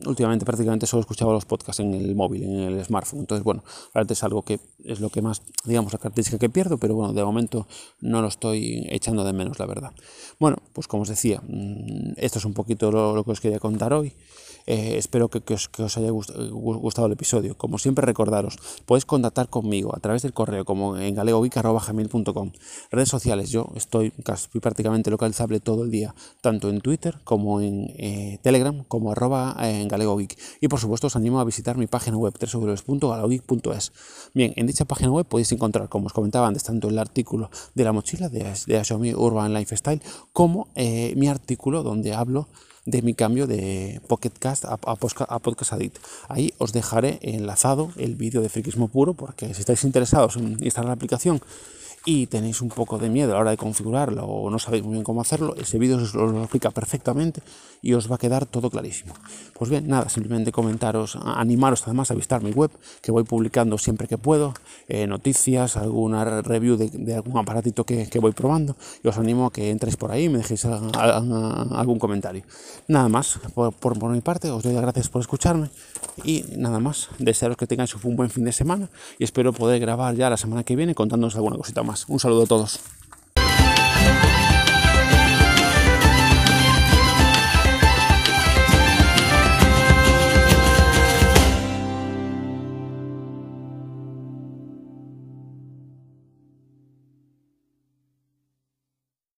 últimamente 0.06 0.46
prácticamente 0.46 0.88
solo 0.88 1.02
escuchaba 1.02 1.34
los 1.34 1.46
podcasts 1.46 1.80
en 1.80 1.94
el 1.94 2.16
móvil, 2.16 2.44
en 2.44 2.60
el 2.60 2.86
smartphone. 2.86 3.22
Entonces, 3.22 3.44
bueno, 3.44 3.64
realmente 3.94 4.14
es 4.14 4.24
algo 4.24 4.44
que 4.44 4.60
es 4.84 5.00
lo 5.00 5.10
que 5.10 5.22
más, 5.22 5.42
digamos, 5.66 5.94
la 5.94 6.00
característica 6.00 6.38
que 6.38 6.50
pierdo, 6.50 6.78
pero 6.78 6.96
bueno, 6.96 7.14
de 7.14 7.24
momento 7.24 7.68
no 8.00 8.22
lo 8.22 8.28
estoy 8.28 8.86
echando 8.90 9.24
de 9.24 9.34
menos, 9.34 9.60
la 9.60 9.66
verdad. 9.66 9.92
Bueno, 10.40 10.58
pues 10.74 10.88
como 10.88 11.04
os 11.04 11.10
decía, 11.10 11.42
mm, 11.48 12.14
esto 12.18 12.40
es 12.40 12.46
un 12.46 12.54
poquito 12.54 12.92
lo 12.92 13.24
que 13.24 13.32
os 13.32 13.42
quería 13.42 13.60
contar 13.60 13.94
hoy. 13.94 14.14
Eh, 14.68 14.98
espero 14.98 15.30
que, 15.30 15.54
os, 15.54 15.98
haya 15.98 16.12
gustado 16.12 17.08
el 17.08 17.14
episodio. 17.14 17.58
Como 17.58 17.78
siempre, 17.78 18.06
recordaros, 18.06 18.58
podéis 18.86 19.06
contactar 19.06 19.50
conmigo 19.50 19.96
a 19.96 20.00
través 20.00 20.22
del 20.22 20.34
correo, 20.34 20.51
como 20.66 20.98
en 20.98 21.16
galegovic.com. 21.16 22.52
Redes 22.92 23.10
sociales, 23.10 23.50
yo 23.50 23.70
estoy 23.76 24.12
casi 24.24 24.60
prácticamente 24.60 25.10
localizable 25.10 25.60
todo 25.60 25.84
el 25.84 25.92
día, 25.92 26.14
tanto 26.42 26.70
en 26.70 26.82
Twitter 26.82 27.20
como 27.24 27.62
en 27.62 27.88
eh, 27.98 28.40
Telegram, 28.42 28.84
como 28.88 29.12
arroba 29.12 29.56
en 29.62 29.88
galegovic. 29.88 30.38
Y 30.60 30.68
por 30.68 30.80
supuesto, 30.80 31.08
os 31.08 31.16
animo 31.16 31.40
a 31.40 31.44
visitar 31.44 31.78
mi 31.78 31.88
página 31.88 32.18
web, 32.18 32.34
www.galegovic.es. 32.40 33.92
Bien, 34.34 34.54
en 34.56 34.68
dicha 34.68 34.86
página 34.86 35.12
web 35.12 35.26
podéis 35.26 35.52
encontrar, 35.52 35.90
como 35.90 36.08
os 36.08 36.14
comentaba 36.14 36.48
antes, 36.48 36.64
tanto 36.64 36.90
el 36.90 36.98
artículo 37.00 37.50
de 37.76 37.84
la 37.84 37.92
mochila 37.92 38.30
de, 38.30 38.54
de 38.66 38.84
Xiaomi 38.84 39.14
Urban 39.14 39.54
Lifestyle, 39.54 40.02
como 40.34 40.68
eh, 40.76 41.14
mi 41.16 41.28
artículo 41.28 41.84
donde 41.84 42.14
hablo 42.14 42.48
de 42.86 43.02
mi 43.02 43.14
cambio 43.14 43.48
de 43.48 44.02
Pocket 44.08 44.32
Cast 44.40 44.66
a, 44.66 44.78
Podcast 44.78 45.74
Addict. 45.74 45.98
Ahí 46.28 46.54
os 46.58 46.74
dejaré 46.74 47.20
enlazado 47.22 47.92
el 47.98 48.16
vídeo 48.16 48.42
de 48.42 48.50
friquismo 48.50 48.88
puro, 48.88 49.14
porque 49.14 49.54
si 49.54 49.62
estáis 49.62 49.84
interesados 49.84 50.36
en 50.36 50.58
instalar 50.64 50.88
la 50.88 50.94
aplicación 50.94 51.42
y 52.06 52.28
tenéis 52.28 52.62
un 52.62 52.70
poco 52.70 52.98
de 52.98 53.10
miedo 53.10 53.32
a 53.32 53.36
la 53.36 53.42
hora 53.42 53.52
de 53.52 53.58
configurarlo 53.58 54.26
o 54.26 54.50
no 54.50 54.58
sabéis 54.58 54.84
muy 54.84 54.94
bien 54.94 55.04
cómo 55.04 55.22
hacerlo, 55.22 55.56
ese 55.58 55.78
vídeo 55.78 55.98
os 55.98 56.14
lo 56.16 56.42
explica 56.42 56.72
perfectamente 56.72 57.42
y 57.82 57.94
os 57.94 58.12
va 58.12 58.16
a 58.16 58.18
quedar 58.18 58.46
todo 58.46 58.70
clarísimo. 58.70 59.14
Pues 59.54 59.70
bien, 59.70 59.88
nada, 59.88 60.10
simplemente 60.10 60.52
comentaros, 60.52 61.16
animaros 61.16 61.84
además 61.84 62.12
a 62.12 62.16
visitar 62.16 62.42
mi 62.44 62.52
web, 62.52 62.72
que 63.02 63.12
voy 63.12 63.24
publicando 63.24 63.78
siempre 63.78 64.08
que 64.08 64.18
puedo, 64.18 64.54
eh, 64.88 65.08
noticias, 65.08 65.78
alguna 65.78 66.42
review 66.42 66.78
de, 66.78 67.16
algún 67.16 67.38
aparatito 67.38 67.84
que, 67.84 68.08
voy 68.20 68.32
probando, 68.32 68.76
y 69.04 69.08
os 69.08 69.18
animo 69.18 69.48
a 69.48 69.52
que 69.52 69.70
entréis 69.70 69.98
por 69.98 70.12
ahí 70.12 70.26
y 70.26 70.30
me 70.30 70.40
dejéis 70.40 70.66
algún 70.66 72.00
comentario. 72.00 72.44
Nada 72.88 73.10
más, 73.10 73.40
por, 73.54 73.74
por, 73.74 74.10
mi 74.10 74.22
parte, 74.22 74.50
os 74.52 74.64
doy 74.64 74.74
las 74.74 74.82
gracias 74.82 75.10
por 75.10 75.22
escucharme 75.22 75.70
y 76.24 76.44
nada 76.58 76.80
más, 76.80 77.10
desearos 77.20 77.58
que 77.58 77.68
tengáis 77.68 77.94
un 77.96 78.16
buen 78.16 78.30
fin 78.30 78.44
de 78.44 78.52
semana 78.52 78.90
y 79.18 79.24
espero 79.24 79.54
poder 79.54 79.80
grabar 79.80 80.16
ya 80.16 80.30
la 80.30 80.38
semana 80.38 80.64
que 80.64 80.76
viene 80.76 80.94
contándoos 80.94 81.36
alguna 81.36 81.58
cosita 81.58 81.84
Un 82.08 82.20
saludo 82.20 82.44
a 82.44 82.48
todos. 82.48 82.80